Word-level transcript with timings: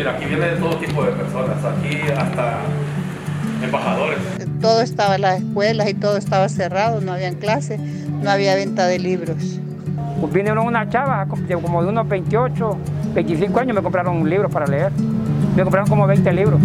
Mira, 0.00 0.12
aquí 0.12 0.24
viene 0.24 0.46
de 0.46 0.56
todo 0.56 0.76
tipo 0.76 1.04
de 1.04 1.12
personas, 1.12 1.62
aquí 1.62 1.98
hasta 2.16 2.60
embajadores. 3.62 4.18
Todo 4.58 4.80
estaba 4.80 5.16
en 5.16 5.20
las 5.20 5.42
escuelas 5.42 5.90
y 5.90 5.92
todo 5.92 6.16
estaba 6.16 6.48
cerrado, 6.48 7.02
no 7.02 7.12
había 7.12 7.34
clases, 7.34 7.78
no 7.78 8.30
había 8.30 8.54
venta 8.54 8.86
de 8.86 8.98
libros. 8.98 9.60
Pues 10.18 10.32
vinieron 10.32 10.66
una 10.66 10.88
chava 10.88 11.26
como 11.26 11.82
de 11.82 11.88
unos 11.90 12.08
28, 12.08 12.78
25 13.12 13.60
años, 13.60 13.76
me 13.76 13.82
compraron 13.82 14.16
un 14.16 14.30
libro 14.30 14.48
para 14.48 14.66
leer. 14.66 14.90
Me 15.54 15.64
compraron 15.64 15.86
como 15.86 16.06
20 16.06 16.32
libros. 16.32 16.60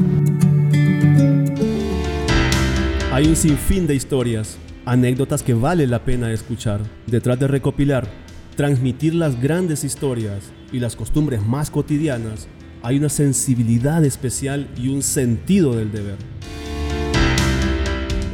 Hay 3.11 3.27
un 3.27 3.35
sinfín 3.35 3.85
de 3.85 3.95
historias, 3.95 4.57
anécdotas 4.85 5.43
que 5.43 5.53
vale 5.53 5.87
la 5.87 5.99
pena 5.99 6.31
escuchar. 6.31 6.79
Detrás 7.05 7.37
de 7.37 7.49
recopilar, 7.49 8.07
transmitir 8.55 9.13
las 9.13 9.41
grandes 9.41 9.83
historias 9.83 10.53
y 10.71 10.79
las 10.79 10.95
costumbres 10.95 11.45
más 11.45 11.69
cotidianas, 11.69 12.47
hay 12.85 12.97
una 12.97 13.09
sensibilidad 13.09 14.05
especial 14.05 14.67
y 14.77 14.89
un 14.89 15.01
sentido 15.01 15.75
del 15.75 15.91
deber. 15.91 16.17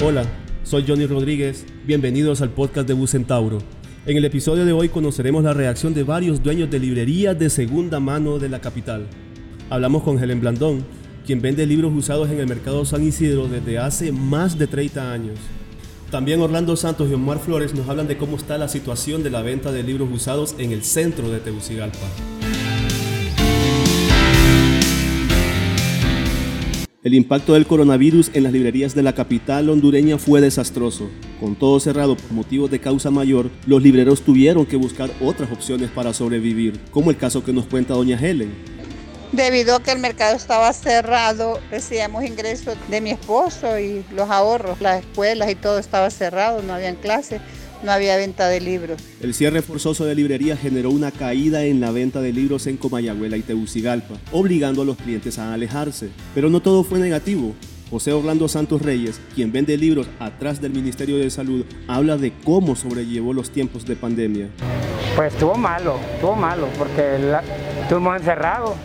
Hola, 0.03 0.25
soy 0.65 0.83
Johnny 0.85 1.05
Rodríguez, 1.05 1.65
bienvenidos 1.85 2.41
al 2.41 2.49
podcast 2.49 2.85
de 2.85 2.93
Bucentauro. 2.93 3.59
En 4.05 4.17
el 4.17 4.25
episodio 4.25 4.65
de 4.65 4.73
hoy 4.73 4.89
conoceremos 4.89 5.45
la 5.45 5.53
reacción 5.53 5.93
de 5.93 6.03
varios 6.03 6.43
dueños 6.43 6.69
de 6.69 6.79
librerías 6.79 7.39
de 7.39 7.49
segunda 7.49 8.01
mano 8.01 8.39
de 8.39 8.49
la 8.49 8.59
capital. 8.59 9.07
Hablamos 9.69 10.03
con 10.03 10.21
Helen 10.21 10.41
Blandón, 10.41 10.83
quien 11.25 11.41
vende 11.41 11.65
libros 11.65 11.93
usados 11.95 12.29
en 12.29 12.41
el 12.41 12.47
mercado 12.47 12.83
San 12.83 13.07
Isidro 13.07 13.47
desde 13.47 13.79
hace 13.79 14.11
más 14.11 14.59
de 14.59 14.67
30 14.67 15.13
años. 15.13 15.39
También 16.09 16.41
Orlando 16.41 16.75
Santos 16.75 17.09
y 17.09 17.13
Omar 17.13 17.39
Flores 17.39 17.73
nos 17.73 17.87
hablan 17.87 18.09
de 18.09 18.17
cómo 18.17 18.35
está 18.35 18.57
la 18.57 18.67
situación 18.67 19.23
de 19.23 19.29
la 19.29 19.43
venta 19.43 19.71
de 19.71 19.83
libros 19.83 20.09
usados 20.11 20.55
en 20.57 20.73
el 20.73 20.83
centro 20.83 21.29
de 21.29 21.39
Tegucigalpa. 21.39 22.40
El 27.03 27.15
impacto 27.15 27.55
del 27.55 27.65
coronavirus 27.65 28.29
en 28.35 28.43
las 28.43 28.53
librerías 28.53 28.93
de 28.93 29.01
la 29.01 29.15
capital 29.15 29.71
hondureña 29.71 30.19
fue 30.19 30.39
desastroso. 30.39 31.09
Con 31.39 31.55
todo 31.55 31.79
cerrado 31.79 32.15
por 32.15 32.31
motivos 32.31 32.69
de 32.69 32.79
causa 32.79 33.09
mayor, 33.09 33.49
los 33.65 33.81
libreros 33.81 34.21
tuvieron 34.21 34.67
que 34.67 34.75
buscar 34.75 35.09
otras 35.19 35.51
opciones 35.51 35.89
para 35.89 36.13
sobrevivir, 36.13 36.79
como 36.91 37.09
el 37.09 37.17
caso 37.17 37.43
que 37.43 37.53
nos 37.53 37.65
cuenta 37.65 37.95
doña 37.95 38.19
Helen. 38.21 38.53
Debido 39.31 39.77
a 39.77 39.81
que 39.81 39.93
el 39.93 39.97
mercado 39.97 40.35
estaba 40.35 40.71
cerrado, 40.73 41.59
recibíamos 41.71 42.23
ingresos 42.23 42.75
de 42.87 43.01
mi 43.01 43.09
esposo 43.09 43.79
y 43.79 44.05
los 44.11 44.29
ahorros, 44.29 44.79
las 44.79 44.99
escuelas 44.99 45.49
y 45.49 45.55
todo 45.55 45.79
estaba 45.79 46.11
cerrado, 46.11 46.61
no 46.61 46.73
habían 46.73 46.97
clases, 46.97 47.41
no 47.83 47.91
había 47.91 48.17
venta 48.17 48.47
de 48.47 48.61
libros. 48.61 49.01
El 49.21 49.33
cierre 49.33 49.61
forzoso 49.61 50.05
de 50.05 50.15
librerías 50.15 50.59
generó 50.59 50.91
una 50.91 51.11
caída 51.11 51.63
en 51.63 51.79
la 51.81 51.91
venta 51.91 52.21
de 52.21 52.33
libros 52.33 52.67
en 52.67 52.77
Comayagüela 52.77 53.37
y 53.37 53.41
Tegucigalpa, 53.41 54.15
obligando 54.31 54.81
a 54.81 54.85
los 54.85 54.97
clientes 54.97 55.39
a 55.39 55.53
alejarse. 55.53 56.09
Pero 56.33 56.49
no 56.49 56.61
todo 56.61 56.83
fue 56.83 56.99
negativo. 56.99 57.53
José 57.89 58.13
Orlando 58.13 58.47
Santos 58.47 58.81
Reyes, 58.81 59.19
quien 59.35 59.51
vende 59.51 59.75
libros 59.77 60.07
atrás 60.17 60.61
del 60.61 60.71
Ministerio 60.71 61.17
de 61.17 61.29
Salud, 61.29 61.65
habla 61.87 62.15
de 62.15 62.31
cómo 62.45 62.77
sobrellevó 62.77 63.33
los 63.33 63.49
tiempos 63.49 63.85
de 63.85 63.97
pandemia. 63.97 64.47
Pues 65.15 65.33
estuvo 65.33 65.55
malo, 65.55 65.99
estuvo 66.13 66.35
malo, 66.35 66.69
porque 66.77 67.17
estuvimos 67.81 68.15
encerrados 68.15 68.75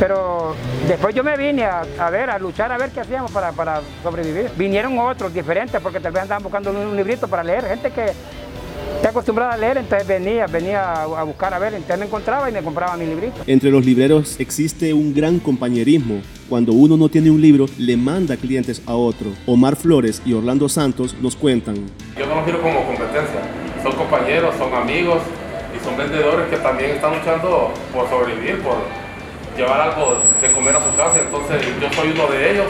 pero 0.00 0.56
después 0.88 1.14
yo 1.14 1.22
me 1.22 1.36
vine 1.36 1.64
a, 1.64 2.10
ver, 2.10 2.30
a 2.30 2.38
luchar, 2.38 2.72
a 2.72 2.78
ver 2.78 2.88
qué 2.90 3.00
hacíamos 3.00 3.30
para, 3.30 3.82
sobrevivir. 4.02 4.50
Vinieron 4.56 4.98
otros 4.98 5.32
diferentes 5.32 5.78
porque 5.82 6.00
tal 6.00 6.10
vez 6.10 6.22
andaban 6.22 6.42
buscando 6.42 6.70
un, 6.70 6.96
librito 6.96 7.28
para 7.28 7.44
leer. 7.44 7.66
Gente 7.66 7.90
que 7.90 8.06
está 8.96 9.10
acostumbrada 9.10 9.52
a 9.52 9.56
leer, 9.58 9.76
entonces 9.76 10.08
venía, 10.08 10.46
venía 10.46 11.02
a 11.02 11.22
buscar 11.22 11.52
a 11.52 11.58
ver, 11.58 11.74
entonces 11.74 11.98
me 11.98 12.06
encontraba 12.06 12.48
y 12.48 12.52
me 12.52 12.62
compraba 12.62 12.96
mi 12.96 13.04
librito. 13.04 13.42
Entre 13.46 13.70
los 13.70 13.84
libreros 13.84 14.40
existe 14.40 14.94
un 14.94 15.12
gran 15.12 15.38
compañerismo. 15.38 16.22
Cuando 16.48 16.72
uno 16.72 16.96
no 16.96 17.10
tiene 17.10 17.30
un 17.30 17.42
libro, 17.42 17.66
le 17.76 17.98
manda 17.98 18.38
clientes 18.38 18.80
a 18.86 18.94
otro. 18.94 19.28
Omar 19.44 19.76
Flores 19.76 20.22
y 20.24 20.32
Orlando 20.32 20.70
Santos 20.70 21.14
nos 21.20 21.36
cuentan. 21.36 21.76
Yo 22.18 22.24
no 22.24 22.36
los 22.36 22.44
quiero 22.44 22.62
como 22.62 22.86
competencia. 22.86 23.40
Son 23.82 23.92
compañeros, 23.92 24.54
son 24.56 24.72
amigos 24.72 25.18
y 25.76 25.84
son 25.84 25.98
vendedores 25.98 26.48
que 26.48 26.56
también 26.56 26.92
están 26.92 27.18
luchando 27.18 27.74
por 27.92 28.08
sobrevivir, 28.08 28.60
por 28.62 28.76
llevar 29.56 29.80
algo 29.80 30.22
de 30.40 30.52
comer 30.52 30.76
a 30.76 30.80
su 30.80 30.94
casa, 30.96 31.18
entonces 31.18 31.62
yo 31.80 31.92
soy 31.92 32.12
uno 32.12 32.26
de 32.28 32.50
ellos 32.52 32.66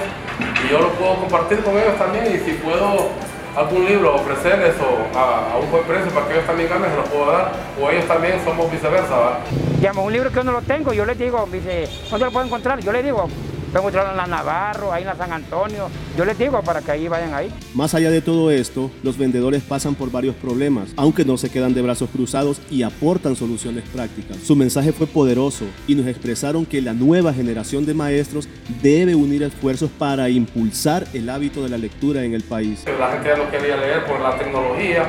y 0.64 0.70
yo 0.70 0.80
lo 0.80 0.88
puedo 0.90 1.16
compartir 1.16 1.60
con 1.60 1.76
ellos 1.76 1.96
también 1.98 2.26
y 2.26 2.38
si 2.38 2.52
puedo 2.54 3.08
algún 3.56 3.84
libro 3.84 4.14
ofrecerles 4.14 4.74
o 4.80 5.18
a, 5.18 5.58
un 5.58 5.70
buen 5.70 5.84
precio 5.84 6.10
para 6.12 6.26
que 6.26 6.34
ellos 6.34 6.46
también 6.46 6.68
ganen, 6.68 6.90
se 6.90 6.96
lo 6.96 7.04
puedo 7.04 7.32
dar 7.32 7.52
o 7.80 7.90
ellos 7.90 8.06
también 8.06 8.34
somos 8.44 8.70
viceversa. 8.70 9.16
¿va? 9.16 9.38
Digamos, 9.78 10.04
un 10.04 10.12
libro 10.12 10.30
que 10.30 10.36
yo 10.36 10.44
no 10.44 10.52
lo 10.52 10.62
tengo, 10.62 10.92
yo 10.92 11.04
les 11.04 11.18
digo, 11.18 11.48
dice, 11.50 11.88
¿dónde 12.10 12.26
lo 12.26 12.32
puedo 12.32 12.46
encontrar? 12.46 12.80
Yo 12.80 12.92
les 12.92 13.04
digo, 13.04 13.28
Pueden 13.70 13.86
encontrarlo 13.86 14.10
en 14.10 14.16
la 14.16 14.26
Navarro, 14.26 14.92
ahí 14.92 15.02
en 15.02 15.06
la 15.06 15.14
San 15.14 15.32
Antonio. 15.32 15.88
Yo 16.18 16.24
les 16.24 16.36
digo 16.36 16.60
para 16.60 16.80
que 16.80 16.90
ahí 16.90 17.06
vayan 17.06 17.34
ahí. 17.34 17.52
Más 17.72 17.94
allá 17.94 18.10
de 18.10 18.20
todo 18.20 18.50
esto, 18.50 18.90
los 19.04 19.16
vendedores 19.16 19.62
pasan 19.62 19.94
por 19.94 20.10
varios 20.10 20.34
problemas, 20.34 20.88
aunque 20.96 21.24
no 21.24 21.36
se 21.36 21.50
quedan 21.50 21.72
de 21.72 21.80
brazos 21.80 22.10
cruzados 22.10 22.60
y 22.68 22.82
aportan 22.82 23.36
soluciones 23.36 23.84
prácticas. 23.88 24.38
Su 24.38 24.56
mensaje 24.56 24.92
fue 24.92 25.06
poderoso 25.06 25.66
y 25.86 25.94
nos 25.94 26.08
expresaron 26.08 26.66
que 26.66 26.82
la 26.82 26.94
nueva 26.94 27.32
generación 27.32 27.86
de 27.86 27.94
maestros 27.94 28.48
debe 28.82 29.14
unir 29.14 29.44
esfuerzos 29.44 29.88
para 29.88 30.28
impulsar 30.28 31.06
el 31.12 31.30
hábito 31.30 31.62
de 31.62 31.68
la 31.68 31.78
lectura 31.78 32.24
en 32.24 32.34
el 32.34 32.42
país. 32.42 32.84
La 32.98 33.12
gente 33.12 33.28
ya 33.28 33.36
no 33.36 33.48
quería 33.52 33.76
leer 33.76 34.04
por 34.04 34.18
la 34.20 34.36
tecnología, 34.36 35.08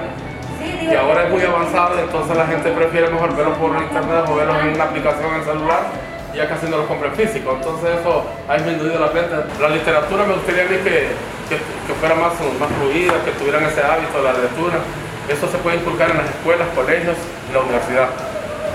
y 0.83 0.93
ahora 0.93 1.25
es 1.25 1.31
muy 1.31 1.41
avanzado, 1.41 1.99
entonces 1.99 2.37
la 2.37 2.45
gente 2.45 2.71
prefiere 2.71 3.09
mejor 3.09 3.35
verlo 3.35 3.55
por 3.55 3.71
internet 3.81 4.25
o 4.27 4.35
verlo 4.35 4.59
en 4.59 4.75
una 4.75 4.83
aplicación 4.83 5.33
en 5.33 5.39
el 5.39 5.45
celular 5.45 6.11
ya 6.35 6.47
casi 6.47 6.67
no 6.67 6.77
los 6.77 6.87
compren 6.87 7.13
físico. 7.13 7.53
Entonces 7.55 7.99
eso 7.99 8.25
ha 8.47 8.55
disminuido 8.55 8.99
la 8.99 9.07
venta. 9.07 9.45
La 9.59 9.69
literatura 9.69 10.25
me 10.25 10.33
gustaría 10.33 10.63
a 10.63 10.67
mí 10.67 10.77
que, 10.83 11.11
que, 11.49 11.93
fuera 11.99 12.15
más, 12.15 12.33
más 12.59 12.69
fluida, 12.79 13.13
que 13.25 13.31
tuvieran 13.31 13.65
ese 13.65 13.81
hábito 13.81 14.17
de 14.17 14.23
la 14.23 14.33
lectura. 14.33 14.79
Eso 15.27 15.47
se 15.47 15.57
puede 15.59 15.77
inculcar 15.77 16.11
en 16.11 16.17
las 16.17 16.29
escuelas, 16.29 16.67
colegios 16.75 17.17
y 17.49 17.53
la 17.53 17.59
universidad. 17.59 18.09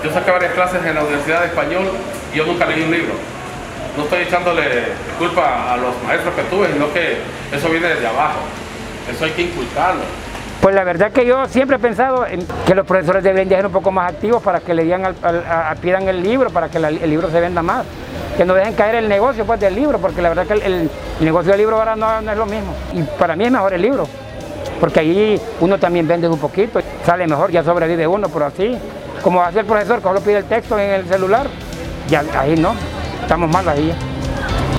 Yo 0.03 0.11
saqué 0.11 0.31
varias 0.31 0.53
clases 0.53 0.85
en 0.85 0.95
la 0.95 1.01
Universidad 1.01 1.41
de 1.41 1.47
Español 1.47 1.85
y 2.33 2.37
yo 2.37 2.45
nunca 2.45 2.65
leí 2.65 2.83
un 2.83 2.91
libro. 2.91 3.13
No 3.97 4.03
estoy 4.03 4.23
echándole 4.23 4.63
culpa 5.17 5.73
a 5.73 5.77
los 5.77 5.91
maestros 6.05 6.33
que 6.35 6.43
tuve, 6.43 6.71
sino 6.71 6.93
que 6.93 7.17
eso 7.51 7.69
viene 7.69 7.87
desde 7.87 8.07
abajo. 8.07 8.39
Eso 9.11 9.25
hay 9.25 9.31
que 9.31 9.41
inculcarlo. 9.43 10.01
Pues 10.67 10.75
la 10.75 10.83
verdad 10.83 11.13
que 11.13 11.25
yo 11.25 11.45
siempre 11.47 11.77
he 11.77 11.79
pensado 11.79 12.27
en 12.27 12.45
que 12.65 12.75
los 12.75 12.85
profesores 12.85 13.23
deberían 13.23 13.47
ser 13.47 13.65
un 13.67 13.71
poco 13.71 13.89
más 13.89 14.11
activos 14.11 14.43
para 14.43 14.59
que 14.59 14.73
le 14.73 14.83
digan 14.83 15.05
al, 15.05 15.77
pidan 15.77 16.09
el 16.09 16.21
libro, 16.21 16.49
para 16.49 16.67
que 16.67 16.77
el 16.77 17.09
libro 17.09 17.31
se 17.31 17.39
venda 17.39 17.61
más. 17.61 17.85
Que 18.35 18.43
no 18.43 18.53
dejen 18.53 18.73
caer 18.73 18.95
el 18.95 19.07
negocio 19.07 19.45
pues, 19.45 19.61
del 19.61 19.75
libro, 19.75 19.97
porque 19.97 20.21
la 20.21 20.27
verdad 20.27 20.45
que 20.45 20.55
el, 20.55 20.91
negocio 21.21 21.51
del 21.51 21.61
libro 21.61 21.77
ahora 21.77 21.95
no, 21.95 22.19
es 22.19 22.37
lo 22.37 22.45
mismo. 22.45 22.73
Y 22.91 23.01
para 23.17 23.37
mí 23.37 23.45
es 23.45 23.51
mejor 23.53 23.75
el 23.75 23.81
libro, 23.81 24.09
porque 24.81 24.99
ahí 24.99 25.41
uno 25.61 25.79
también 25.79 26.05
vende 26.05 26.27
un 26.27 26.37
poquito, 26.37 26.81
sale 27.05 27.25
mejor, 27.27 27.49
ya 27.49 27.63
sobrevive 27.63 28.05
uno, 28.05 28.27
pero 28.27 28.47
así, 28.47 28.77
como 29.23 29.41
hace 29.41 29.61
el 29.61 29.65
profesor, 29.65 29.99
que 29.99 30.03
solo 30.03 30.19
pide 30.19 30.39
el 30.39 30.45
texto 30.49 30.77
en 30.77 30.91
el 30.91 31.05
celular, 31.05 31.47
ya 32.09 32.25
ahí 32.37 32.57
no, 32.57 32.75
estamos 33.21 33.49
mal 33.49 33.69
ahí. 33.69 33.95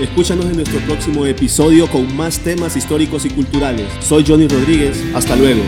Escúchanos 0.01 0.45
en 0.47 0.57
nuestro 0.57 0.79
próximo 0.81 1.27
episodio 1.27 1.89
con 1.89 2.17
más 2.17 2.39
temas 2.39 2.77
históricos 2.77 3.25
y 3.25 3.31
culturales. 3.31 3.87
Soy 4.01 4.25
Johnny 4.27 4.47
Rodríguez. 4.47 5.03
Hasta 5.13 5.35
luego. 5.35 5.63